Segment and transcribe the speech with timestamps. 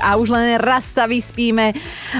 [0.00, 1.72] a už len raz sa vyspíme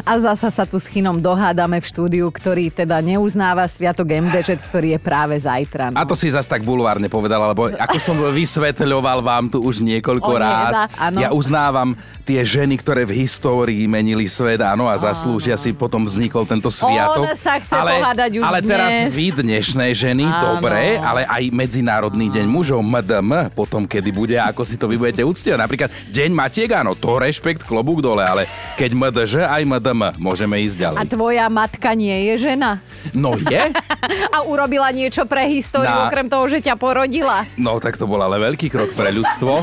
[0.04, 4.97] a zasa sa tu s Chinom dohádame v štúdiu, ktorý teda neuznáva Sviatok MDŽ, ktorý
[4.97, 5.93] je práve zajtra.
[5.93, 6.01] No.
[6.01, 10.33] A to si zas tak bulvárne povedala, lebo ako som vysvetľoval vám tu už niekoľko
[10.33, 15.63] o, ráz, ja uznávam tie ženy, ktoré v histórii menili svet, áno, a zaslúžia áno.
[15.63, 17.23] si, potom vznikol tento sviatok.
[17.23, 18.70] On sa chce ale, už Ale dnes.
[18.70, 20.59] teraz vy dnešné ženy, áno.
[20.59, 25.23] dobre, ale aj Medzinárodný deň mužov, MDM, potom kedy bude, ako si to vy budete
[25.23, 25.59] uctievať.
[25.61, 28.47] Napríklad Deň Matiek, áno, to rešpekt, klobúk dole, ale
[28.79, 30.98] keď MDŽ, aj MDM, môžeme ísť ďalej.
[31.02, 32.79] A tvoja matka nie je žena?
[33.11, 33.62] No je.
[34.37, 36.07] a urobila niečo pre históriu, Na...
[36.07, 37.43] okrem toho, že ťa porodila?
[37.59, 39.60] No tak to bol ale veľký krok pre ľudstvo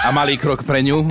[0.00, 1.04] a malý krok pre ňu.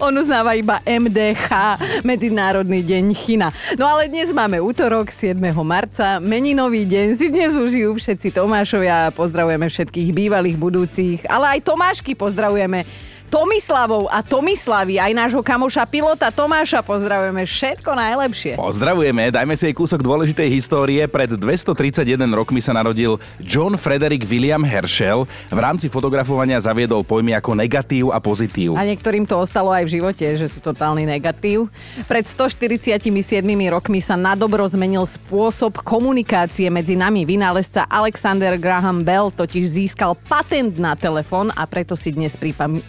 [0.00, 3.52] On uznáva iba MDH, Medzinárodný deň China.
[3.76, 5.38] No ale dnes máme útorok, 7.
[5.62, 12.16] marca, meninový deň, si dnes užijú všetci Tomášovia, pozdravujeme všetkých bývalých, budúcich, ale aj Tomášky
[12.16, 18.52] pozdravujeme Tomislavou a Tomislavy, aj nášho kamoša pilota Tomáša pozdravujeme všetko najlepšie.
[18.60, 21.00] Pozdravujeme, dajme si aj kúsok dôležitej histórie.
[21.08, 25.24] Pred 231 rokmi sa narodil John Frederick William Herschel.
[25.48, 28.76] V rámci fotografovania zaviedol pojmy ako negatív a pozitív.
[28.76, 31.72] A niektorým to ostalo aj v živote, že sú totálny negatív.
[32.04, 33.00] Pred 147
[33.72, 37.24] rokmi sa na dobro zmenil spôsob komunikácie medzi nami.
[37.24, 42.84] Vynálezca Alexander Graham Bell totiž získal patent na telefón a preto si dnes pripam-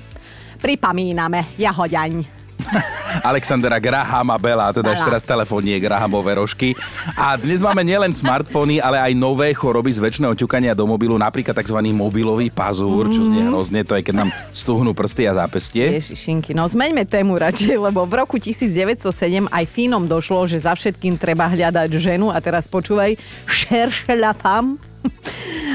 [0.63, 2.43] pripomíname jahoďaň.
[3.29, 6.71] Alexandra Grahama Bela, teda ešte teraz telefónie Grahamové rožky.
[7.13, 11.53] A dnes máme nielen smartfóny, ale aj nové choroby z väčšného ťukania do mobilu, napríklad
[11.59, 11.77] tzv.
[11.91, 13.49] mobilový pazúr, čo znie mhm.
[13.51, 15.99] hrozne, to aj keď nám stuhnú prsty a zápestie.
[15.99, 21.19] Ježišinky, no zmeňme tému radšej, lebo v roku 1907 aj Fínom došlo, že za všetkým
[21.19, 24.79] treba hľadať ženu a teraz počúvaj, šeršela tam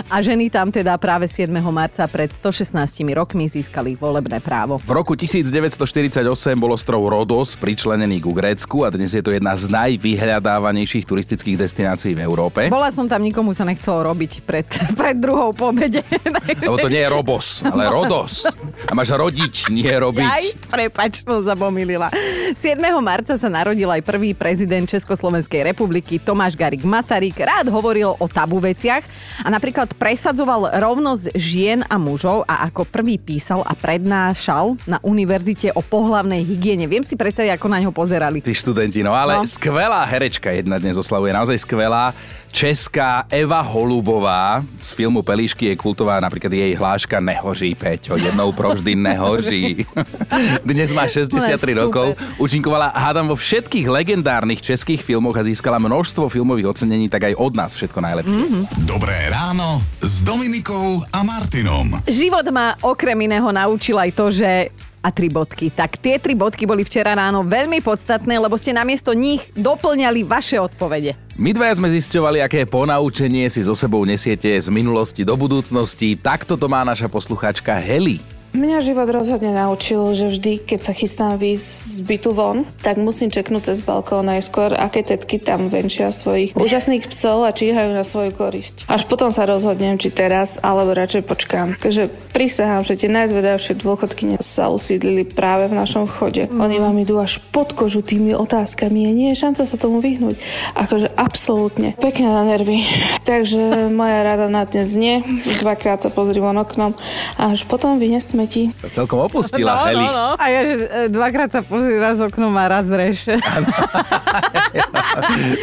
[0.08, 1.50] a ženy tam teda práve 7.
[1.68, 4.80] marca pred 116 rokmi získali volebné právo.
[4.80, 6.22] V roku 1948
[6.56, 12.14] bol ostrov Rodos pričlenený ku Grécku a dnes je to jedna z najvyhľadávanejších turistických destinácií
[12.16, 12.72] v Európe.
[12.72, 14.66] Bola som tam, nikomu sa nechcelo robiť pred,
[15.00, 16.00] pred druhou pobede.
[16.64, 18.46] Lebo to nie je Robos, ale Rodos.
[18.88, 20.28] A máš rodiť, nie robiť.
[20.28, 22.08] Aj, prepač, som zabomilila.
[22.54, 22.80] 7.
[23.02, 27.36] marca sa narodil aj prvý prezident Československej republiky Tomáš Garik Masaryk.
[27.36, 33.18] Rád hovoril o tabu veciach a napríklad presadzoval rovnosť žien a mužov a ako prvý
[33.18, 36.90] písal a prednášal na univerzite o pohlavnej hygiene.
[36.90, 38.42] Viem si predstaviť, ako na ňo pozerali.
[38.42, 39.46] Tí študenti, no ale no.
[39.46, 42.16] skvelá herečka jedna dnes oslavuje, naozaj skvelá
[42.52, 48.96] česká Eva Holubová z filmu Pelíšky je kultová, napríklad jej hláška Nehoří, Peťo, jednou provždy
[48.96, 49.84] nehoří.
[50.70, 56.72] Dnes má 63 rokov, účinkovala hádam vo všetkých legendárnych českých filmoch a získala množstvo filmových
[56.72, 58.40] ocenení, tak aj od nás všetko najlepšie.
[58.40, 58.62] Mm-hmm.
[59.08, 61.96] Dobré ráno s Dominikou a Martinom.
[62.04, 64.68] Život ma okrem iného naučil aj to, že
[65.00, 65.72] a tri bodky.
[65.72, 70.60] Tak tie tri bodky boli včera ráno veľmi podstatné, lebo ste namiesto nich doplňali vaše
[70.60, 71.16] odpovede.
[71.40, 76.12] My dvaja sme zisťovali, aké ponaučenie si so sebou nesiete z minulosti do budúcnosti.
[76.12, 78.20] Takto to má naša posluchačka Heli.
[78.58, 81.62] Mňa život rozhodne naučil, že vždy, keď sa chystám výjsť
[81.94, 87.06] z bytu von, tak musím čeknúť cez balkón najskôr, aké tetky tam venčia svojich úžasných
[87.06, 88.90] psov a číhajú na svoju korisť.
[88.90, 91.78] Až potom sa rozhodnem, či teraz, alebo radšej počkám.
[91.78, 96.50] Takže prisahám, že tie najzvedavšie dôchodky sa usídlili práve v našom chode.
[96.50, 96.58] Mm.
[96.58, 100.34] Oni vám idú až pod kožu tými otázkami a nie je šanca sa tomu vyhnúť.
[100.74, 101.94] Akože absolútne.
[102.02, 102.82] Pekne na nervy.
[103.30, 105.22] Takže moja rada na dnes nie.
[105.62, 106.98] Dvakrát sa pozri von oknom
[107.38, 108.72] a až potom vynesme smeti.
[108.80, 110.06] Sa celkom opustila, no, Heli.
[110.08, 110.28] No, no.
[110.40, 113.28] A ja, že e, dvakrát sa pozíra z oknom a raz reš.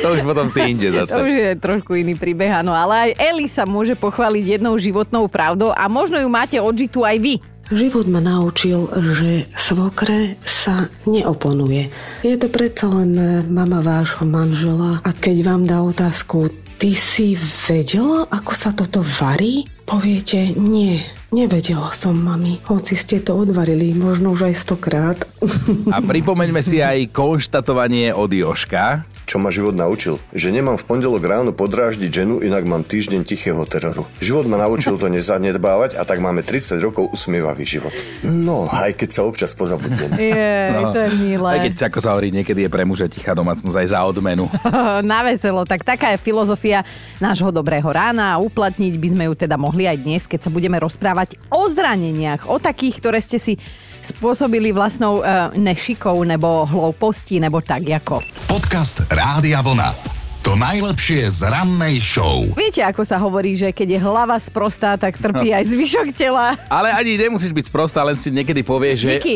[0.06, 1.10] to už potom si inde zase.
[1.10, 2.78] To už je trošku iný príbeh, áno.
[2.78, 7.18] Ale aj Eli sa môže pochváliť jednou životnou pravdou a možno ju máte odžitú aj
[7.18, 7.42] vy.
[7.66, 11.90] Život ma naučil, že svokre sa neoponuje.
[12.22, 13.18] Je to predsa len
[13.50, 19.64] mama vášho manžela a keď vám dá otázku, ty si vedela, ako sa toto varí?
[19.86, 21.04] Poviete, nie,
[21.36, 25.20] Nevedela som, mami, hoci ste to odvarili, možno už aj stokrát.
[25.92, 29.04] A pripomeňme si aj konštatovanie od Joška,
[29.36, 30.16] čo ma život naučil.
[30.32, 34.08] Že nemám v pondelok ráno podráždiť ženu, inak mám týždeň tichého teroru.
[34.24, 37.92] Život ma naučil to nezanedbávať a tak máme 30 rokov usmievavý život.
[38.24, 40.08] No, aj keď sa občas pozabudnem.
[40.16, 41.52] Je, no, to je milé.
[41.52, 44.48] Aj keď, ako sa hovorí, niekedy je pre muža tichá domácnosť aj za odmenu.
[45.12, 46.88] Na veselo, tak taká je filozofia
[47.20, 50.80] nášho dobrého rána a uplatniť by sme ju teda mohli aj dnes, keď sa budeme
[50.80, 53.60] rozprávať o zraneniach, o takých, ktoré ste si
[54.06, 58.22] spôsobili vlastnou uh, nešikou nebo hlouposti nebo tak ako.
[58.46, 60.16] Podcast Rádia Vlna.
[60.46, 62.46] To najlepšie z rannej show.
[62.54, 66.54] Viete, ako sa hovorí, že keď je hlava sprostá, tak trpí aj zvyšok tela.
[66.70, 69.14] Ale ani nemusíš byť sprostá, len si niekedy povieš, že...
[69.18, 69.36] Díky.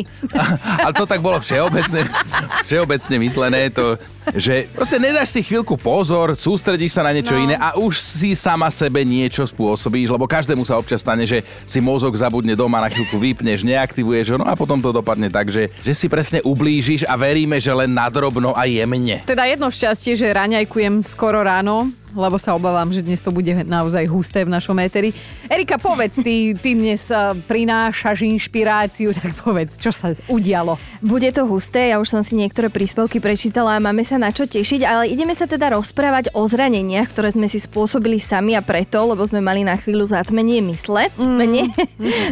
[0.86, 2.06] Ale to tak bolo všeobecne,
[2.70, 3.98] všeobecne myslené, to,
[4.36, 7.42] že proste nedáš si chvíľku pozor, sústredíš sa na niečo No.
[7.42, 11.80] iné a už si sama sebe niečo spôsobíš, lebo každému sa občas stane, že si
[11.80, 15.70] mozog zabudne doma, na chvíľku vypneš, neaktivuješ ho, no a potom to dopadne tak, že,
[15.82, 19.22] že si presne ublížiš a veríme, že len nadrobno a jemne.
[19.24, 24.06] Teda jedno šťastie, že raňajkujem skoro ráno, lebo sa obávam, že dnes to bude naozaj
[24.10, 25.14] husté v našom éteri.
[25.46, 30.78] Erika, povedz, ty, ty dnes eh, prinášaš inšpiráciu, tak povedz, čo sa udialo.
[31.02, 34.48] Bude to husté, ja už som si niektoré príspevky prečítala a máme sa na čo
[34.50, 39.04] tešiť, ale ideme sa teda rozprávať o zraneniach, ktoré sme si spôsobili sami a preto,
[39.06, 41.12] lebo sme mali na chvíľu zatmenie mysle.
[41.40, 41.72] Mne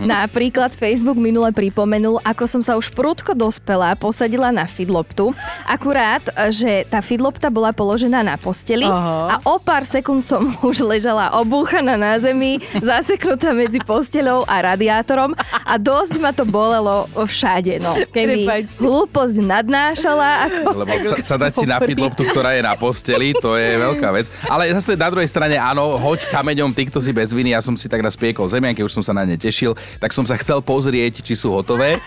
[0.03, 5.33] napríklad Facebook minule pripomenul, ako som sa už prudko dospela posadila na fidloptu.
[5.67, 9.37] Akurát, že tá fidlopta bola položená na posteli Aha.
[9.37, 15.35] a o pár sekúnd som už ležala obúchaná na zemi, zaseknutá medzi posteľou a radiátorom
[15.67, 17.83] a dosť ma to bolelo všade.
[17.83, 17.91] No.
[18.15, 18.47] Keby
[18.79, 20.87] hlúposť nadnášala, ako...
[20.87, 24.31] Lebo sa, sa dať si na loptu, ktorá je na posteli, to je veľká vec.
[24.47, 27.75] Ale zase na druhej strane, áno, hoď kameňom ty, kto si bez viny, ja som
[27.75, 31.19] si tak naspiekol zemianky, už som sa na ne tešil, tak som sa chcel pozrieť,
[31.19, 31.99] či sú hotové.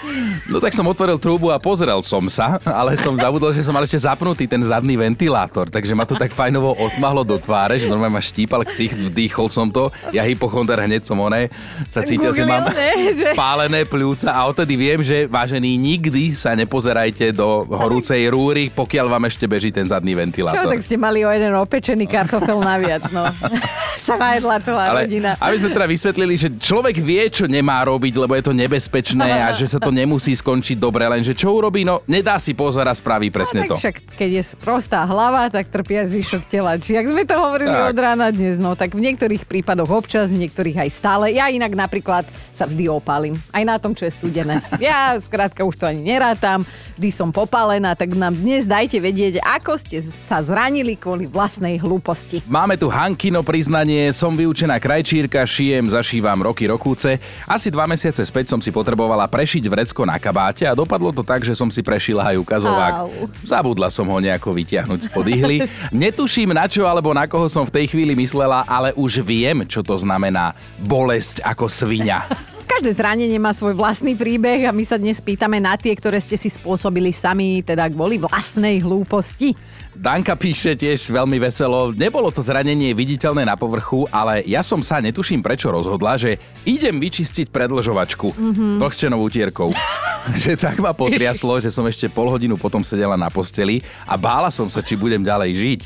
[0.48, 3.84] No tak som otvoril trúbu a pozrel som sa, ale som zabudol, že som mal
[3.84, 8.14] ešte zapnutý ten zadný ventilátor, takže ma to tak fajnovo osmahlo do tváre, že normálne
[8.14, 11.50] ma štípal ksich, vdýchol som to, ja hypochonder hneď som oné,
[11.90, 16.54] sa cítil, že mám ne, že- spálené pľúca a odtedy viem, že vážení, nikdy sa
[16.54, 20.70] nepozerajte do horúcej rúry, pokiaľ vám ešte beží ten zadný Čo, ventilátor.
[20.70, 23.26] tak ste mali o jeden opečený kartofel naviac, no.
[23.98, 25.34] sa najedla celá Ale rodina.
[25.36, 29.50] aby sme teda vysvetlili, že človek vie, čo nemá robiť, lebo je to nebezpečné a
[29.50, 33.32] že sa to nemusí skončiť dobre, lenže čo urobí, no nedá si pozor a spraví
[33.32, 33.74] presne tak to.
[33.74, 36.76] však, keď je prostá hlava, tak trpia zvyšok tela.
[36.76, 37.90] Či ak sme to hovorili Tak.
[37.92, 41.24] od rána dnes, no tak v niektorých prípadoch občas, v niektorých aj stále.
[41.32, 43.40] Ja inak napríklad sa vždy opálim.
[43.48, 44.60] Aj na tom, čo je studené.
[44.76, 46.68] Ja skrátka už to ani nerátam,
[47.00, 52.44] vždy som popálená, tak nám dnes dajte vedieť, ako ste sa zranili kvôli vlastnej hlúposti.
[52.44, 57.16] Máme tu Hankino priznanie, som vyučená krajčírka, šijem, zašívam roky rokúce.
[57.48, 61.40] Asi dva mesiace späť som si potrebovala prešiť vrecko na kabáte a dopadlo to tak,
[61.40, 62.94] že som si prešila aj ukazovák.
[63.06, 63.08] Au.
[63.40, 65.64] Zabudla som ho nejako vytiahnuť spod ihly.
[65.94, 69.86] Netuším na čo alebo na koho som v tej chvíli myslela, ale už viem, čo
[69.86, 72.26] to znamená bolesť ako svinia.
[72.70, 76.34] Každé zranenie má svoj vlastný príbeh a my sa dnes pýtame na tie, ktoré ste
[76.34, 79.54] si spôsobili sami, teda kvôli vlastnej hlúposti.
[80.00, 81.92] Danka píše tiež veľmi veselo.
[81.92, 86.96] Nebolo to zranenie viditeľné na povrchu, ale ja som sa netuším prečo rozhodla, že idem
[86.96, 88.80] vyčistiť predlžovačku mm-hmm.
[88.80, 89.68] vlhčenou utierkou.
[90.40, 94.48] že tak ma potriaslo, že som ešte pol hodinu potom sedela na posteli a bála
[94.48, 95.80] som sa, či budem ďalej žiť.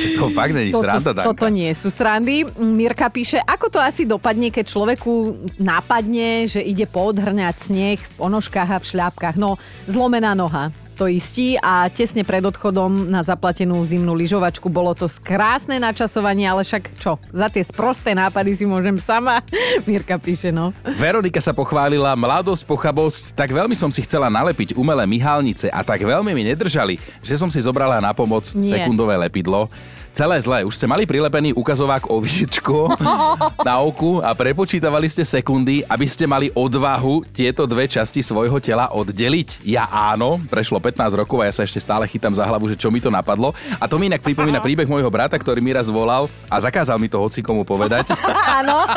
[0.00, 1.28] Že to fakt není sranda, Danka.
[1.36, 2.48] toto nie sú srandy.
[2.56, 5.12] Mirka píše, ako to asi dopadne, keď človeku
[5.60, 9.36] nápadne, že ide poodhrňať sneh v ponožkách a v šľapkách.
[9.36, 10.72] No, zlomená noha.
[10.98, 16.66] To istí a tesne pred odchodom na zaplatenú zimnú lyžovačku bolo to krásne načasovanie, ale
[16.66, 19.38] však čo, za tie sprosté nápady si môžem sama.
[19.86, 20.74] Mirka píše, no.
[20.98, 26.02] Veronika sa pochválila, mladosť, pochabosť, tak veľmi som si chcela nalepiť umelé myhalnice a tak
[26.02, 28.82] veľmi mi nedržali, že som si zobrala na pomoc Nie.
[28.82, 29.70] sekundové lepidlo.
[30.18, 30.66] Celé zlé.
[30.66, 32.90] Už ste mali prilepený ukazovák o výščku
[33.68, 38.90] na oku a prepočítavali ste sekundy, aby ste mali odvahu tieto dve časti svojho tela
[38.90, 39.62] oddeliť.
[39.62, 42.90] Ja áno, prešlo 15 rokov a ja sa ešte stále chytám za hlavu, že čo
[42.90, 43.54] mi to napadlo.
[43.78, 47.06] A to mi inak pripomína príbeh môjho brata, ktorý mi raz volal a zakázal mi
[47.06, 48.10] to hocikomu povedať.
[48.58, 48.90] Áno.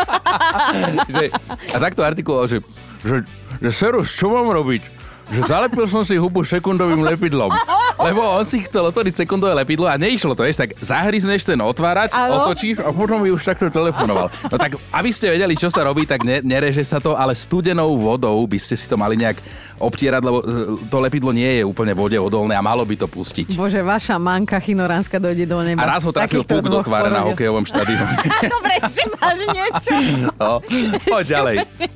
[1.76, 2.66] a takto artikuloval, že,
[3.06, 3.22] že,
[3.62, 4.82] že Serus, čo mám robiť?
[5.30, 7.54] Že zalepil som si hubu sekundovým lepidlom.
[8.02, 12.12] Lebo on si chcel otvoriť sekundové lepidlo a neišlo to, vieš, tak zahryzneš ten otvárač,
[12.18, 12.46] Áno.
[12.46, 14.34] otočíš a potom by už takto telefonoval.
[14.50, 17.94] No tak, aby ste vedeli, čo sa robí, tak ne, nereže sa to, ale studenou
[17.98, 19.38] vodou by ste si to mali nejak
[19.82, 20.44] obtierať, lebo e,
[20.88, 23.58] to lepidlo nie je úplne vode odolné a malo by to pustiť.
[23.58, 25.82] Bože, vaša manka chinoránska dojde do neba.
[25.82, 28.16] A raz ho trafil puk do tváre na hokejovom štadióne.
[28.56, 29.94] Dobre, že máš niečo.
[30.38, 30.62] No,
[31.10, 31.56] poď ďalej.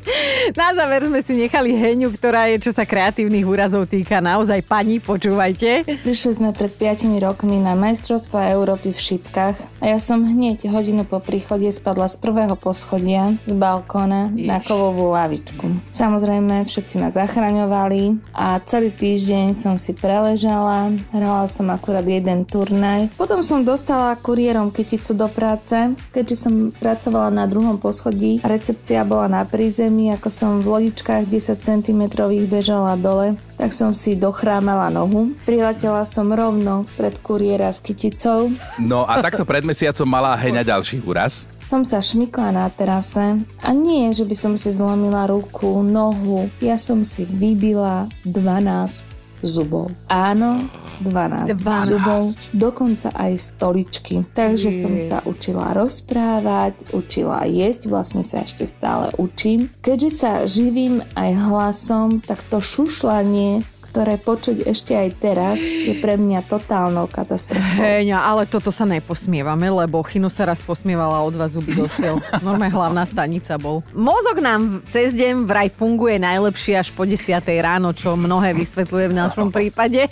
[0.60, 5.01] Na záver sme si nechali Heňu, ktorá je, čo sa kreatívnych úrazov týka, naozaj pani,
[5.01, 5.86] počúvajte.
[6.06, 11.06] Prišli sme pred 5 rokmi na majstrovstva Európy v šipkách a ja som hneď hodinu
[11.06, 15.94] po príchode spadla z prvého poschodia z balkóna na kovovú lavičku.
[15.94, 23.13] Samozrejme, všetci ma zachraňovali a celý týždeň som si preležala, hrala som akurát jeden turnaj.
[23.13, 29.06] Potom som dostala kuriérom kyticu do práce, keďže som pracovala na druhom poschodí a recepcia
[29.06, 32.01] bola na prízemí, ako som v lodičkách 10 cm
[32.50, 35.32] bežala dole, tak som si dochrámala nohu.
[35.48, 38.52] Priletela som rovno pred kuriéra s kyticou.
[38.80, 41.48] No a takto pred mesiacom mala Heňa ďalší úraz.
[41.66, 46.46] Som sa šmykla na terase a nie, že by som si zlomila ruku, nohu.
[46.62, 49.90] Ja som si vybila 12 zubov.
[50.06, 50.62] Áno,
[51.02, 51.92] 12, 12.
[51.92, 52.24] zubov,
[52.56, 54.24] dokonca aj stoličky.
[54.32, 54.80] Takže Je.
[54.80, 59.72] som sa učila rozprávať, učila jesť, vlastne sa ešte stále učím.
[59.84, 63.64] Keďže sa živím aj hlasom, tak to šušlanie
[63.96, 67.80] ktoré počuť ešte aj teraz, je pre mňa totálnou katastrofou.
[67.80, 72.20] Heňa, ale toto sa neposmievame, lebo Chinu sa raz posmievala od vás zuby došiel.
[72.44, 73.88] Normálne hlavná stanica bol.
[73.96, 79.16] Mozog nám cez deň vraj funguje najlepšie až po 10 ráno, čo mnohé vysvetľuje v
[79.16, 80.12] našom prípade.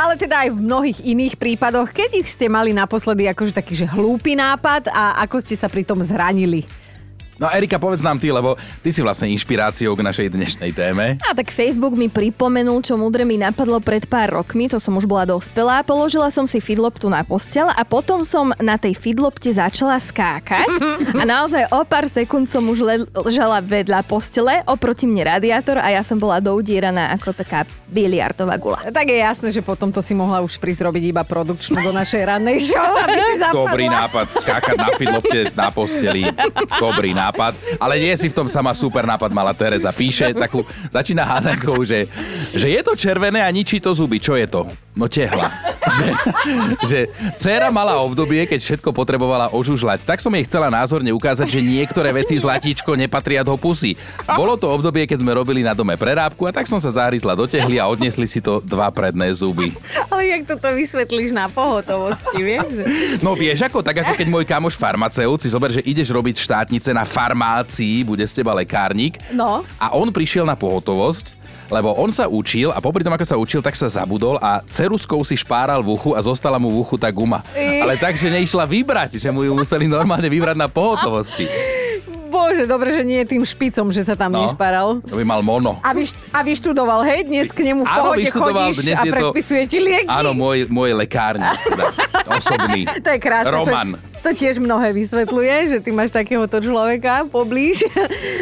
[0.00, 1.92] Ale teda aj v mnohých iných prípadoch.
[1.92, 6.00] Kedy ste mali naposledy akože taký, že hlúpy nápad a ako ste sa pri tom
[6.00, 6.64] zranili?
[7.34, 11.18] No Erika, povedz nám ty, lebo ty si vlastne inšpiráciou k našej dnešnej téme.
[11.26, 15.02] A tak Facebook mi pripomenul, čo múdre mi napadlo pred pár rokmi, to som už
[15.10, 15.82] bola dospelá.
[15.82, 20.70] Položila som si fidloptu na postel a potom som na tej fidlopte začala skákať
[21.20, 25.90] a naozaj o pár sekúnd som už le- ležala vedľa postele, oproti mne radiátor a
[25.90, 28.78] ja som bola doudieraná ako taká biliardová gula.
[28.94, 32.22] Tak je jasné, že potom to si mohla už prísť robiť iba produkčnú do našej
[32.30, 33.66] rannej show, aby si zapadla.
[33.74, 36.22] Dobrý nápad, skákať na fidlopte na posteli.
[36.78, 37.23] Dobrý nápad.
[37.78, 39.94] Ale nie si v tom sama super nápad mala Tereza.
[39.94, 42.10] Píše takú, začína hádankou, že,
[42.52, 44.18] že je to červené a ničí to zuby.
[44.18, 44.66] Čo je to?
[44.94, 45.50] No tehla.
[45.84, 46.06] Že,
[46.86, 46.98] že
[47.36, 50.06] dcera mala obdobie, keď všetko potrebovala ožužľať.
[50.06, 53.98] Tak som jej chcela názorne ukázať, že niektoré veci zlatíčko nepatria do pusy.
[54.24, 57.44] Bolo to obdobie, keď sme robili na dome prerábku a tak som sa zahryzla do
[57.44, 59.74] tehly a odnesli si to dva predné zuby.
[60.08, 62.70] Ale jak toto vysvetlíš na pohotovosti, vieš?
[63.20, 66.94] No vieš ako, tak ako keď môj kamoš farmaceut si zober, že ideš robiť štátnice
[66.94, 69.22] na farmácii, bude z teba lekárnik.
[69.30, 69.62] No.
[69.76, 73.58] A on prišiel na pohotovosť, lebo on sa učil a popri tom, ako sa učil,
[73.58, 77.08] tak sa zabudol a ceruskou si špáral v uchu a zostala mu v uchu tá
[77.08, 77.40] guma.
[77.54, 81.46] Ale tak, že neišla vybrať, že mu ju museli normálne vybrať na pohotovosti.
[82.26, 84.42] Bože, dobre, že nie je tým špicom, že sa tam No.
[84.42, 84.98] nešparal.
[85.00, 85.78] To by mal mono.
[85.80, 87.22] A, vyš, a vyštudoval, hej?
[87.24, 90.10] Dnes k nemu v Áno, pohode chodíš dnes a je to- predpisuje ti lieky.
[90.10, 91.46] Áno, môj, môj lekárnik.
[91.64, 91.94] teda,
[92.36, 92.90] Osobný.
[92.90, 93.48] To je krásne.
[93.48, 93.88] Roman.
[93.94, 97.84] To, to tiež mnohé vysvetľuje, že ty máš takéhoto človeka poblíž.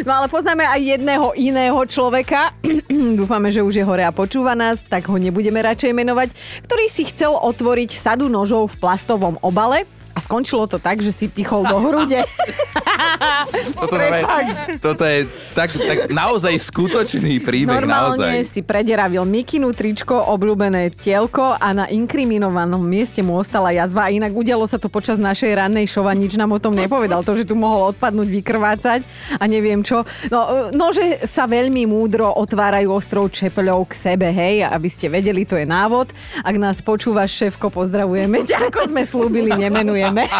[0.07, 2.55] No ale poznáme aj jedného iného človeka,
[3.19, 6.31] dúfame, že už je hore a počúva nás, tak ho nebudeme radšej menovať,
[6.63, 9.83] ktorý si chcel otvoriť sadu nožov v plastovom obale
[10.15, 12.23] a skončilo to tak, že si pichol do hrude.
[13.73, 14.21] Toto, je,
[14.79, 15.19] toto je
[15.53, 17.83] tak, tak naozaj skutočný príbeh.
[17.83, 18.49] Normálne naozaj.
[18.49, 24.07] si prederavil mikinu tričko, obľúbené tielko a na inkriminovanom mieste mu ostala jazva.
[24.07, 27.21] A inak udialo sa to počas našej rannej show a nič nám o tom nepovedal.
[27.21, 29.01] To, že tu mohol odpadnúť, vykrvácať
[29.37, 30.07] a neviem čo.
[30.31, 35.59] No, nože sa veľmi múdro otvárajú ostrou čepeľou k sebe, hej, aby ste vedeli, to
[35.59, 36.09] je návod.
[36.41, 40.25] Ak nás počúvaš, šéfko, pozdravujeme ťa, ako sme slúbili, nemenujeme.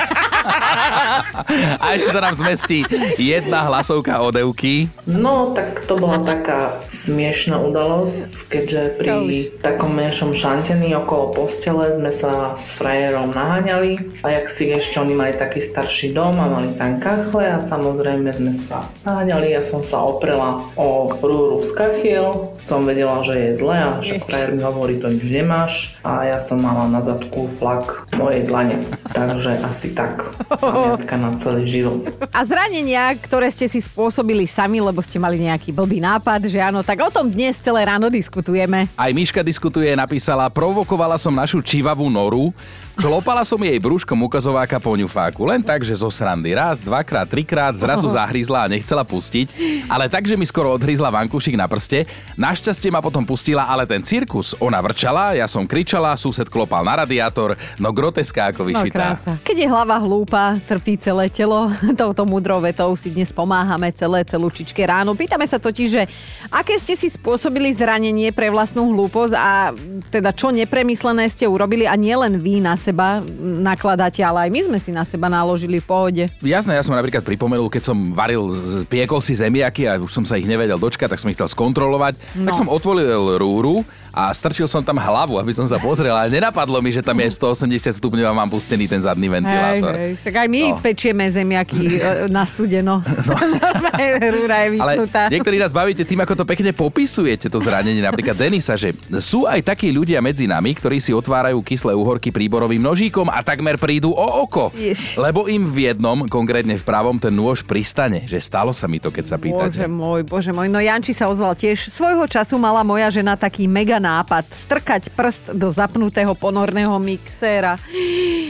[1.83, 2.87] A ešte sa nám zmestí
[3.19, 4.87] jedna hlasovka od Evky.
[5.07, 12.11] No, tak to bola taká smiešná udalosť, keďže pri takom menšom šantení okolo postele sme
[12.15, 14.23] sa s frajerom naháňali.
[14.23, 18.31] A jak si čo oni mali taký starší dom a mali tam kachle a samozrejme
[18.31, 19.51] sme sa naháňali.
[19.51, 24.23] Ja som sa oprela o rúru z kachiel, som vedela, že je zle a však
[24.23, 28.79] frajer mi hovorí, to nič nemáš a ja som mala na zadku flak mojej dlane,
[29.11, 30.31] takže asi tak.
[30.47, 32.07] Pamiatka na celý život.
[32.31, 36.81] A zranenia, ktoré ste si spôsobili sami, lebo ste mali nejaký blbý nápad, že áno,
[36.81, 38.87] tak o tom dnes celé ráno diskutujeme.
[38.95, 42.55] Aj Miška diskutuje, napísala, provokovala som našu čivavú noru,
[42.93, 45.43] klopala som jej brúškom ukazováka po ňufáku.
[45.43, 49.47] Len tak, že zo srandy raz, dvakrát, trikrát, zrazu zahryzla a nechcela pustiť.
[49.87, 52.05] Ale tak, že mi skoro odhryzla vankúšik na prste.
[52.33, 57.03] Našťastie ma potom pustila, ale ten cirkus, ona vrčala, ja som kričala, sused klopal na
[57.03, 58.93] radiátor, no groteská ako No vyšitá.
[58.93, 59.31] krása.
[59.41, 61.67] Keď je hlava hlúpa, trpí celé telo.
[61.99, 65.17] Touto múdrou vetou si dnes pomáhame celé celúčičke ráno.
[65.17, 66.03] Pýtame sa totiž, že
[66.49, 69.73] aké ste si spôsobili zranenie pre vlastnú hlúposť a
[70.09, 74.79] teda čo nepremyslené ste urobili a nielen vy na seba nakladáte, ale aj my sme
[74.83, 76.23] si na seba naložili v pohode.
[76.43, 78.51] Jasné, ja som napríklad pripomenul, keď som varil,
[78.91, 82.19] piekol si zemiaky a už som sa ich nevedel dočkať, tak som ich chcel skontrolovať.
[82.35, 82.51] No.
[82.51, 86.77] Tak som otvoril rúru a strčil som tam hlavu, aby som sa pozrel, ale nenapadlo
[86.77, 89.93] mi, že tam je 180 stupňov a mám pustený ten zadný Hej, ventilátor.
[89.95, 90.77] hej, však aj my No.
[90.79, 93.01] pečieme zemiaky e, na studeno.
[93.01, 93.35] No.
[94.33, 94.93] Rúra je Ale
[95.27, 97.99] niektorí nás bavíte tým, ako to pekne popisujete, to zranenie.
[97.99, 102.79] Napríklad Denisa, že sú aj takí ľudia medzi nami, ktorí si otvárajú kyslé uhorky príborovým
[102.79, 104.69] nožíkom a takmer prídu o oko.
[104.73, 105.17] Jež.
[105.17, 108.23] Lebo im v jednom, konkrétne v pravom, ten nôž pristane.
[108.23, 109.89] Že stalo sa mi to, keď sa Bože pýtate.
[109.89, 110.67] môj, bože môj.
[110.67, 111.89] No Janči sa ozval tiež.
[111.89, 114.43] Svojho času mala moja žena taký mega nápad.
[114.51, 117.79] Strkať prst do zapnutého ponorného mixéra.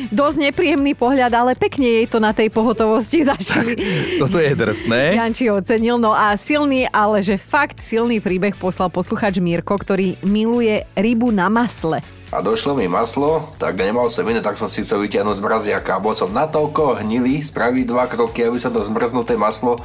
[0.09, 3.77] Dosť nepríjemný pohľad, ale pekne jej to na tej pohotovosti zašili.
[4.17, 5.21] Toto je drsné.
[5.21, 10.81] Janči ocenil, no a silný, ale že fakt silný príbeh poslal posluchač Mirko, ktorý miluje
[10.97, 12.01] rybu na masle.
[12.33, 16.01] A došlo mi maslo, tak nemal som iné, tak som si chcel vytiahnuť z mraziaka.
[16.01, 19.77] Bol som natoľko hnilý, spraviť dva kroky, aby sa to zmrznuté maslo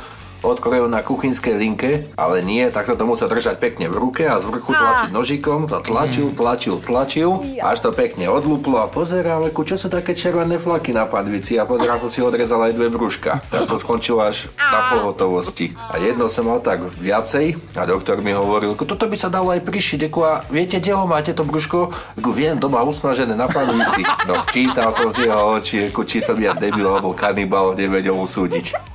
[0.42, 4.38] odkrojil na kuchynskej linke, ale nie, tak sa to musel držať pekne v ruke a
[4.38, 9.66] z vrchu tlačiť nožikom, to tlačil, tlačil, tlačil, až to pekne odlúplo a pozerám, ku
[9.66, 13.42] čo sú také červené flaky na padvici a pozerám, som si odrezal aj dve brúška.
[13.50, 15.74] Tak som skončil až na pohotovosti.
[15.76, 19.50] A jedno som mal tak viacej a doktor mi hovoril, "Ku, toto by sa dalo
[19.50, 21.90] aj prišiť, ako a viete, kde ho máte to brúško?
[22.18, 24.02] Ako viem, doma usmažené na padvici.
[24.26, 28.87] No, čítal som si jeho oči, ako či som ja debil alebo kanibal, nevedel usúdiť.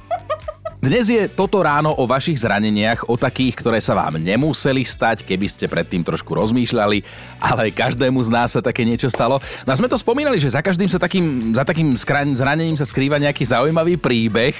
[0.83, 5.47] Dnes je toto ráno o vašich zraneniach, o takých, ktoré sa vám nemuseli stať, keby
[5.47, 6.99] ste predtým trošku rozmýšľali,
[7.39, 9.39] ale každému z nás sa také niečo stalo.
[9.63, 13.15] No sme to spomínali, že za každým sa takým, za takým skra- zranením sa skrýva
[13.15, 14.59] nejaký zaujímavý príbeh.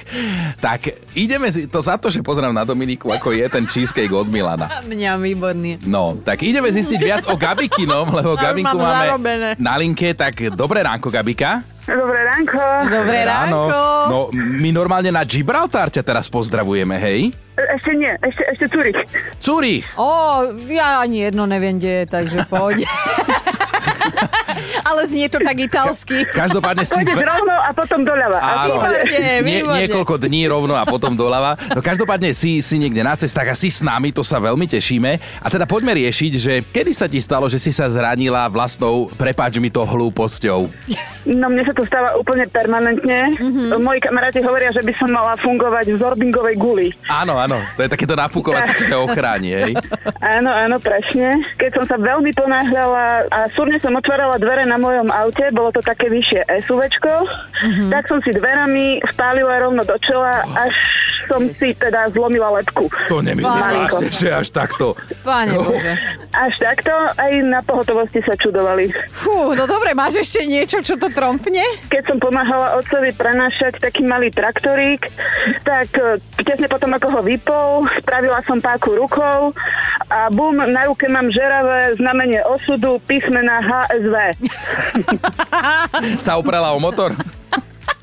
[0.64, 4.24] Tak ideme si to za to, že pozerám na Dominiku, ako je ten cheesecake od
[4.24, 4.80] Milana.
[4.88, 5.84] Mňa výborný.
[5.84, 9.48] No, tak ideme zistiť viac o Gabikinom, lebo Gabinku mám máme zarobené.
[9.60, 11.73] na linke, tak dobré ránko, Gabika.
[11.84, 12.60] Dobré ránko.
[12.88, 13.60] Dobré Ráno.
[14.08, 17.28] No, my normálne na Gibraltar ťa teraz pozdravujeme, hej?
[17.54, 18.98] Ešte nie, ešte, ešte Turich.
[19.38, 19.84] Zurich.
[20.00, 22.82] Ó, ja ani jedno neviem, kde je, takže poď.
[24.88, 26.24] Ale znie to tak italsky.
[26.28, 26.96] Každopádne si...
[26.96, 28.38] Pôjdeš rovno a potom doľava.
[28.40, 29.00] Áno, Výborne,
[29.44, 31.56] Nie, niekoľko dní rovno a potom doľava.
[31.72, 35.20] No každopádne si, si niekde na cestách a si s nami, to sa veľmi tešíme.
[35.40, 39.60] A teda poďme riešiť, že kedy sa ti stalo, že si sa zranila vlastnou, prepáč
[39.60, 40.72] mi to, hlúposťou.
[41.24, 43.32] No mne sa to stáva úplne permanentne.
[43.40, 43.80] Mm-hmm.
[43.80, 46.88] Moji kamaráti hovoria, že by som mala fungovať v zorbingovej guli.
[47.08, 49.72] Áno, áno, to je takéto nafúkovacie, čo ochráni, hej?
[50.20, 51.40] Áno, áno, presne.
[51.56, 55.80] Keď som sa veľmi ponáhľala a súrne som otvárala dvere na mojom aute, bolo to
[55.80, 57.88] také vyššie SUVčko, mm-hmm.
[57.88, 60.74] tak som si dverami vpálila rovno do čela, až
[61.28, 62.88] som si teda zlomila lepku.
[63.08, 64.94] To nemyslím vážne, že až takto.
[65.22, 65.92] Páne Bože.
[66.34, 68.90] Až takto aj na pohotovosti sa čudovali.
[69.12, 71.62] Fú, no dobre, máš ešte niečo, čo to trompne?
[71.88, 75.06] Keď som pomáhala otcovi prenášať taký malý traktorík,
[75.62, 79.54] tak e, tesne potom, ako ho vypol, spravila som páku rukou
[80.10, 84.16] a bum, na ruke mám žeravé znamenie osudu písmena HSV.
[86.24, 87.14] Sa oprela o motor?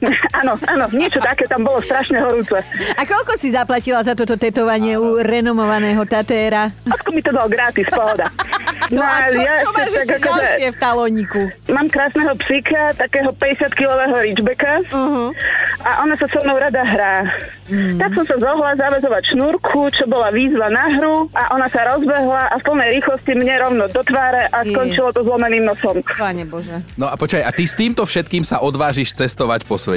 [0.42, 2.58] áno, áno, niečo také tam bolo strašne horúce.
[2.98, 6.74] A koľko si zaplatila za toto tetovanie u renomovaného tatéra?
[6.90, 8.28] Ako mi to dal gratis, pohoda.
[8.92, 11.40] No a čo, čo máš ešte akože- ďalšie v talóniku?
[11.72, 15.32] Mám krásneho psíka, takého 50-kilového Ridgebacka uh-huh.
[15.80, 17.24] a ona sa so mnou rada hrá.
[17.72, 18.04] Mm.
[18.04, 22.52] Tak som sa zohla zavezovať šnúrku, čo bola výzva na hru a ona sa rozbehla
[22.52, 24.76] a v plnej rýchlosti mne rovno do tváre a Je.
[24.76, 26.04] skončilo to zlomeným nosom.
[26.04, 26.84] Páne Bože.
[27.00, 29.91] No a počkaj, a ty s týmto všetkým sa odvážiš cestovať po svete.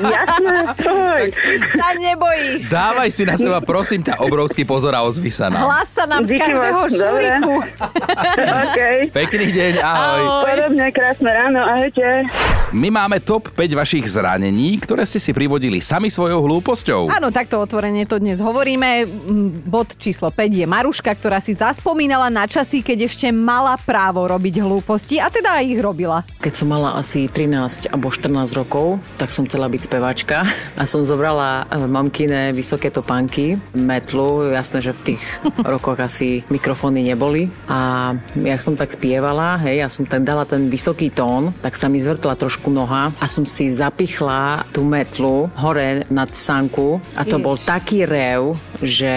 [0.00, 1.22] Jasné, tvoj.
[1.76, 2.60] Sa nebojíš.
[2.70, 5.66] Dávaj si na seba, prosím ťa, obrovský pozor a ozvi sa nám.
[5.66, 7.52] Hlas sa nám z Díky každého.
[8.64, 8.78] OK.
[9.10, 10.22] Pekný deň, ahoj.
[10.46, 12.06] Podobne, krásne ráno, ahojte.
[12.70, 17.10] My máme top 5 vašich zranení, ktoré ste si privodili sami svojou hlúposťou.
[17.10, 19.10] Áno, takto otvorene to dnes hovoríme.
[19.10, 24.22] Mm, Bod číslo 5 je Maruška, ktorá si zaspomínala na časy, keď ešte mala právo
[24.22, 26.22] robiť hlúposti a teda aj ich robila.
[26.38, 28.69] Keď som mala asi 13 alebo 14 rokov,
[29.18, 30.46] tak som chcela byť spevačka
[30.78, 35.22] a som zobrala eh, mamkine vysoké topánky, metlu, jasné, že v tých
[35.74, 40.70] rokoch asi mikrofóny neboli a jak som tak spievala, hej, ja som tak dala ten
[40.70, 46.06] vysoký tón, tak sa mi zvrtla trošku noha a som si zapichla tú metlu hore
[46.06, 47.44] nad sanku a to Jež.
[47.44, 49.12] bol taký rev, že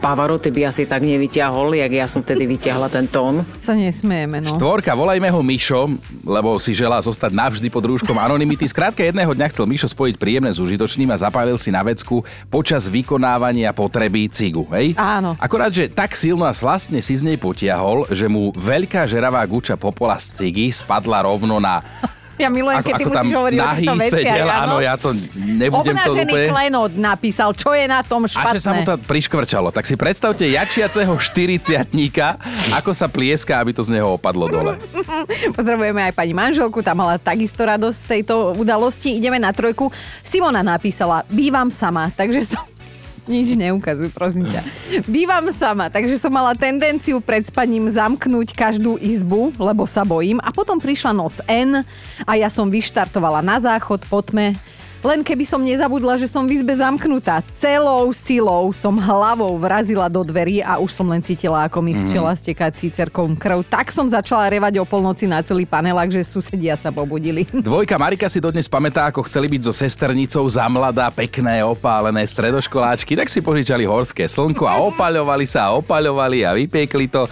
[0.00, 3.44] Pavaroty by asi tak nevyťahol, jak ja som vtedy vyťahla ten tón.
[3.60, 4.50] Sa nesmieme, no.
[4.56, 5.92] Štvorka, volajme ho Mišo,
[6.24, 8.66] lebo si želá zostať navždy pod rúškom anonymity.
[8.86, 12.86] Skrátka jedného dňa chcel Mišo spojiť príjemné s užitočným a zapálil si na vecku počas
[12.86, 14.94] vykonávania potreby cigu, hej?
[14.94, 15.34] Áno.
[15.42, 19.74] Akorát, že tak silno a slastne si z nej potiahol, že mu veľká žeravá guča
[19.74, 21.82] popola z cigy spadla rovno na
[22.36, 24.12] Ja milujem, keď ty ako tam musíš hovoriť o týchto veciach.
[24.12, 26.48] sedel, áno, ja to nebudem to Obnažený úplne...
[26.52, 28.56] klenot napísal, čo je na tom A špatné.
[28.56, 29.68] že sa mu to priškvrčalo.
[29.72, 31.88] Tak si predstavte jačiaceho 40
[32.76, 34.76] ako sa plieska, aby to z neho opadlo dole.
[35.56, 39.16] Pozdravujeme aj pani manželku, tá mala takisto radosť z tejto udalosti.
[39.16, 39.88] Ideme na trojku.
[40.20, 42.75] Simona napísala, bývam sama, takže som...
[43.26, 44.62] Nič neukazuj, prosím ťa.
[45.10, 50.38] Bývam sama, takže som mala tendenciu pred spaním zamknúť každú izbu, lebo sa bojím.
[50.46, 51.82] A potom prišla noc N
[52.22, 54.54] a ja som vyštartovala na záchod po tme.
[55.06, 57.38] Len keby som nezabudla, že som v izbe zamknutá.
[57.62, 62.10] Celou silou som hlavou vrazila do dverí a už som len cítila, ako mi z
[62.10, 63.62] čela steká cícerkom krv.
[63.70, 67.46] Tak som začala revať o polnoci na celý panelák, že susedia sa pobudili.
[67.70, 73.14] Dvojka Marika si dodnes pamätá, ako chceli byť so sesternicou za mladá, pekné, opálené stredoškoláčky,
[73.14, 77.30] tak si požičali horské slnko a opaľovali sa a opaľovali a vypiekli to.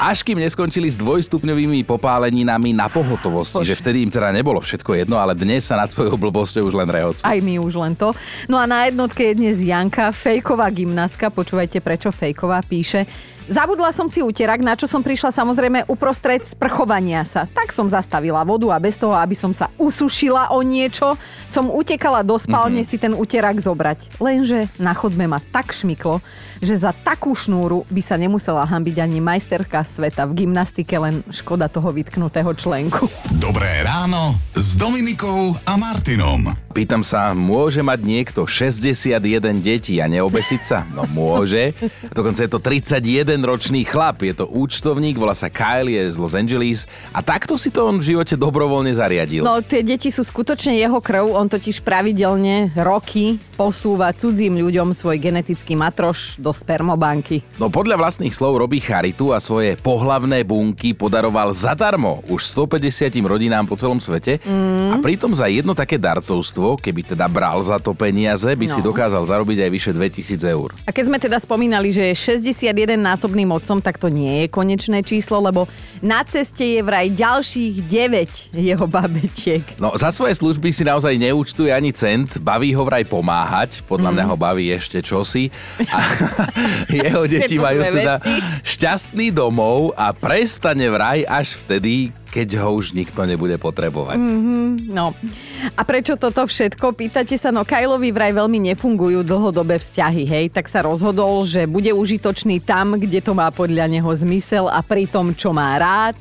[0.00, 5.20] Až kým neskončili s dvojstupňovými popáleninami na pohotovosti, že vtedy im teda nebolo všetko jedno,
[5.20, 7.20] ale dnes sa nad svojou blbosťou už len rehocujú.
[7.20, 8.16] Aj my už len to.
[8.48, 11.28] No a na jednotke je dnes Janka, fejková gymnastka.
[11.28, 13.04] Počúvajte, prečo fejková píše.
[13.50, 17.50] Zabudla som si uterak, na čo som prišla samozrejme uprostred sprchovania sa.
[17.50, 21.18] Tak som zastavila vodu a bez toho, aby som sa usušila o niečo,
[21.50, 22.94] som utekala do spálne mm-hmm.
[22.94, 24.22] si ten uterak zobrať.
[24.22, 26.22] Lenže na chodbe ma tak šmyklo,
[26.62, 31.66] že za takú šnúru by sa nemusela hambiť ani majsterka sveta v gymnastike, len škoda
[31.66, 33.10] toho vytknutého členku.
[33.34, 36.52] Dobré ráno s Dominikou a Martinom.
[36.70, 39.18] Pýtam sa, môže mať niekto 61
[39.58, 40.86] detí a neobesiť sa?
[40.94, 41.74] No môže.
[42.14, 46.36] Dokonca je to 31 ročný chlap, je to účtovník, volá sa Kyle, je z Los
[46.36, 49.42] Angeles a takto si to on v živote dobrovoľne zariadil.
[49.44, 55.20] No tie deti sú skutočne jeho krv, on totiž pravidelne roky posúva cudzím ľuďom svoj
[55.20, 57.44] genetický matroš do spermobanky.
[57.60, 63.68] No podľa vlastných slov robí charitu a svoje pohlavné bunky podaroval zadarmo už 150 rodinám
[63.68, 64.92] po celom svete mm.
[64.92, 68.72] a pritom za jedno také darcovstvo, keby teda bral za to peniaze, by no.
[68.72, 70.72] si dokázal zarobiť aj vyše 2000 eur.
[70.84, 75.04] A keď sme teda spomínali, že je 61 násobným otcom, tak to nie je konečné
[75.04, 75.68] číslo, lebo
[76.00, 79.60] na ceste je vraj ďalších 9 jeho babetiek.
[79.76, 84.24] No za svoje služby si naozaj neúčtuje ani cent, baví ho vraj pomáhať, podľa mňa
[84.24, 85.52] ho baví ešte čosi.
[85.92, 86.00] A
[87.04, 88.24] jeho deti majú teda
[88.64, 94.16] šťastný domov a prestane vraj až vtedy, keď ho už nikto nebude potrebovať.
[94.16, 95.12] Mhm, no.
[95.74, 96.94] A prečo toto všetko?
[96.94, 100.44] Pýtate sa, no Kajlovi vraj veľmi nefungujú dlhodobé vzťahy, hej?
[100.54, 105.10] Tak sa rozhodol, že bude užitočný tam, kde to má podľa neho zmysel a pri
[105.10, 106.16] tom, čo má rád.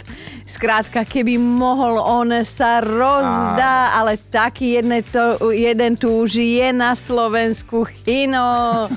[0.49, 6.97] Skrátka, keby mohol, on sa rozdá, ale taký jedne to, jeden tu už je na
[6.97, 8.89] Slovensku chino.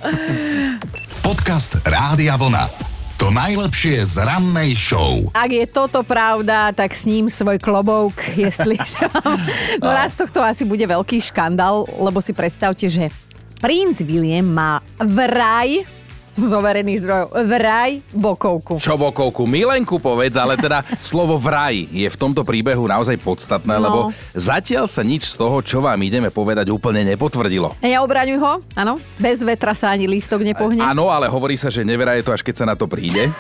[1.21, 2.92] Podcast Rádia Vlna.
[3.23, 5.31] To najlepšie z rannej show.
[5.31, 9.39] Ak je toto pravda, tak s ním svoj klobouk, jestli sa vám...
[9.79, 13.15] No raz tohto asi bude veľký škandál, lebo si predstavte, že
[13.63, 15.87] princ William má vraj
[16.49, 18.81] z overených zdrojov, vraj bokovku.
[18.81, 19.45] Čo bokovku?
[19.45, 23.83] Milenku povedz, ale teda slovo vraj je v tomto príbehu naozaj podstatné, No.
[23.83, 23.99] lebo
[24.33, 27.77] zatiaľ sa nič z toho, čo vám ideme povedať, úplne nepotvrdilo.
[27.81, 28.97] Neobraňuj ho, áno?
[29.17, 30.81] Bez vetra sa ani lístok nepohne.
[30.81, 33.29] Áno, ale hovorí sa, že nevera je to, až keď sa na to príde.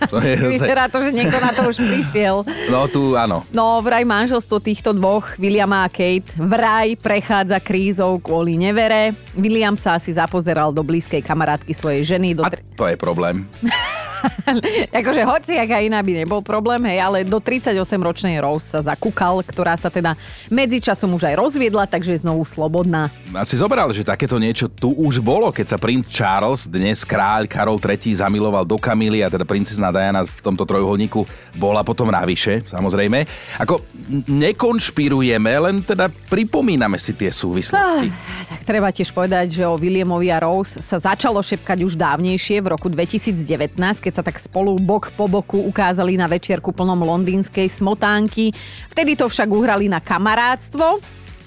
[0.00, 2.40] To je Vyzerá to, že niekto na to už prišiel.
[2.72, 3.44] No tu áno.
[3.52, 9.12] No, vraj manželstvo týchto dvoch, Williama a Kate, vraj prechádza krízou kvôli nevere.
[9.36, 12.29] William sa asi zapozeral do blízkej kamarátky svojej ženy.
[12.34, 12.44] Do...
[12.44, 13.48] A to je problém.
[15.00, 19.74] akože hoci aká iná by nebol problém, hej, ale do 38-ročnej Rose sa zakúkal, ktorá
[19.76, 20.16] sa teda
[20.48, 23.12] medzičasom už aj rozviedla, takže je znovu slobodná.
[23.34, 27.46] A si zobral, že takéto niečo tu už bolo, keď sa princ Charles, dnes kráľ
[27.46, 31.24] Karol III, zamiloval do Kamily a teda princezná Diana v tomto trojuholníku
[31.56, 33.26] bola potom navyše, samozrejme.
[33.58, 33.82] Ako
[34.30, 38.08] nekonšpirujeme, len teda pripomíname si tie súvislosti.
[38.10, 42.62] Ah, tak treba tiež povedať, že o Williamovi a Rose sa začalo šepkať už dávnejšie
[42.62, 47.70] v roku 2019, keď sa tak spolu bok po boku ukázali na večierku plnom londýnskej
[47.70, 48.50] smotánky.
[48.90, 50.98] Vtedy to však uhrali na kamarátstvo.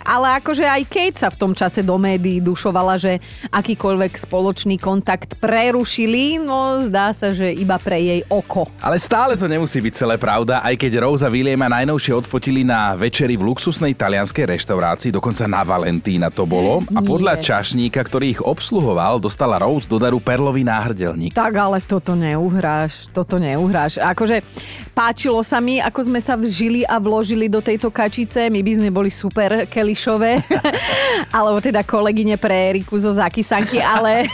[0.03, 5.39] Ale akože aj Kate sa v tom čase do médií dušovala, že akýkoľvek spoločný kontakt
[5.39, 8.67] prerušili, no zdá sa, že iba pre jej oko.
[8.83, 12.99] Ale stále to nemusí byť celé pravda, aj keď Rose a Williama najnovšie odfotili na
[12.99, 16.83] večeri v luxusnej talianskej reštaurácii, dokonca na Valentína to bolo.
[16.91, 17.07] A Nie.
[17.07, 21.31] podľa čašníka, ktorý ich obsluhoval, dostala Rose do daru perlový náhrdelník.
[21.31, 23.95] Tak ale toto neuhráš, toto neuhráš.
[24.03, 24.43] Akože
[24.91, 28.51] páčilo sa mi, ako sme sa vžili a vložili do tejto kačice.
[28.51, 30.41] My by sme boli super, Kelly Elišové,
[31.38, 34.25] alebo teda kolegyne pre Eriku zo Zakisanky, ale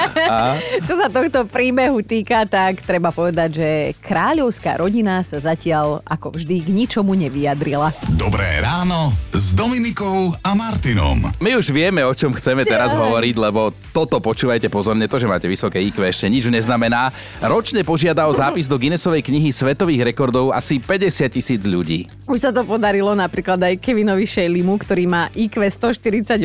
[0.88, 3.68] čo sa tohto príbehu týka, tak treba povedať, že
[4.00, 7.92] kráľovská rodina sa zatiaľ ako vždy k ničomu nevyjadrila.
[8.16, 9.25] Dobré ráno
[9.56, 11.32] Dominikou a Martinom.
[11.40, 15.48] My už vieme, o čom chceme teraz hovoriť, lebo toto počúvajte pozorne, to, že máte
[15.48, 17.08] vysoké IQ ešte nič neznamená.
[17.40, 22.04] Ročne požiada o zápis do Guinnessovej knihy svetových rekordov asi 50 tisíc ľudí.
[22.28, 26.36] Už sa to podarilo napríklad aj Kevinovi Shaylimu, ktorý má IQ 148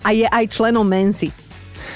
[0.00, 1.28] a je aj členom Mensi.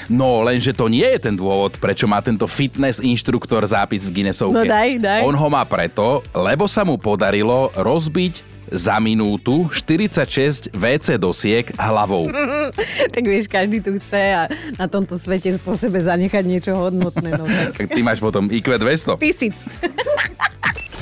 [0.05, 4.53] No, lenže to nie je ten dôvod, prečo má tento fitness inštruktor zápis v Guinnessovke.
[4.53, 5.21] No daj, daj.
[5.25, 12.25] On ho má preto, lebo sa mu podarilo rozbiť za minútu 46 WC dosiek hlavou.
[13.13, 14.43] tak vieš, každý tu chce a
[14.81, 17.37] na tomto svete po sebe zanechať niečo hodnotné.
[17.37, 17.77] No, tak.
[17.77, 19.21] tak ty máš potom IQ 200.
[19.21, 19.57] Tisíc.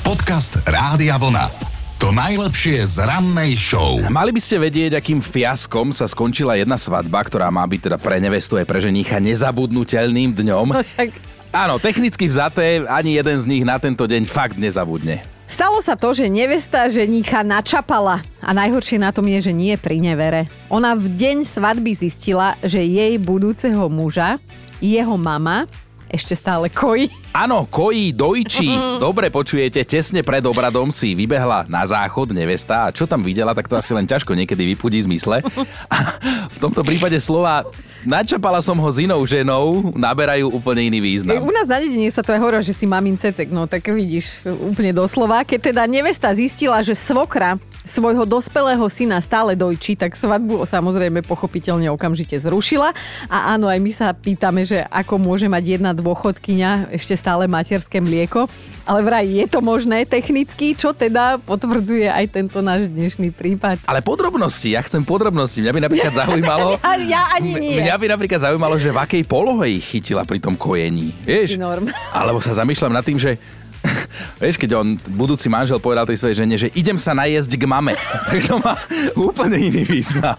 [0.04, 1.72] Podcast Rádia Vlna.
[2.02, 4.02] To najlepšie z rannej show.
[4.10, 8.18] Mali by ste vedieť, akým fiaskom sa skončila jedna svadba, ktorá má byť teda pre
[8.18, 10.66] nevestu aj pre ženícha nezabudnutelným dňom.
[10.74, 11.14] No však...
[11.54, 15.31] Áno, technicky vzaté, ani jeden z nich na tento deň fakt nezabudne.
[15.52, 20.00] Stalo sa to, že nevesta ženícha načapala a najhoršie na tom je, že nie pri
[20.00, 20.48] nevere.
[20.72, 24.40] Ona v deň svadby zistila, že jej budúceho muža,
[24.80, 25.68] jeho mama,
[26.08, 27.12] ešte stále kojí.
[27.36, 28.64] Áno, kojí, dojčí.
[29.04, 33.68] Dobre počujete, tesne pred obradom si vybehla na záchod nevesta a čo tam videla, tak
[33.68, 35.44] to asi len ťažko niekedy vypudí zmysle.
[35.92, 36.16] A
[36.48, 37.68] v tomto prípade slova
[38.04, 41.42] načapala som ho s inou ženou, naberajú úplne iný význam.
[41.42, 44.44] U nás na dedine sa to aj hovorí, že si mamin cecek, no tak vidíš
[44.46, 45.42] úplne doslova.
[45.46, 51.90] Keď teda nevesta zistila, že svokra svojho dospelého syna stále dojčí, tak svadbu samozrejme pochopiteľne
[51.90, 52.94] okamžite zrušila.
[53.26, 57.98] A áno, aj my sa pýtame, že ako môže mať jedna dôchodkyňa ešte stále materské
[57.98, 58.46] mlieko.
[58.82, 63.78] Ale vraj je to možné technicky, čo teda potvrdzuje aj tento náš dnešný prípad.
[63.86, 65.62] Ale podrobnosti, ja chcem podrobnosti.
[65.62, 66.68] Mňa by napríklad zaujímalo...
[66.82, 67.78] ja, ja ani nie.
[67.78, 71.14] Mňa by napríklad zaujímalo, že v akej polohe ich chytila pri tom kojení.
[71.22, 71.62] Vieš?
[71.62, 71.86] Norm.
[72.10, 73.38] Alebo sa zamýšľam nad tým, že
[74.42, 77.94] Vieš, keď on, budúci manžel, povedal tej svojej žene, že idem sa najesť k mame,
[78.30, 78.78] tak to má
[79.18, 80.38] úplne iný význam.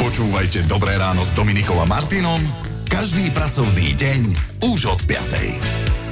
[0.00, 2.40] Počúvajte Dobré ráno s Dominikom a Martinom
[2.94, 4.20] každý pracovný deň
[4.70, 6.03] už od 5.